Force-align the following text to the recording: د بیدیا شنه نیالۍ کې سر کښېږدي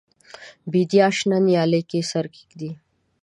د 0.61 0.63
بیدیا 0.71 1.07
شنه 1.17 1.37
نیالۍ 1.47 1.81
کې 1.89 1.99
سر 2.11 2.25
کښېږدي 2.33 2.71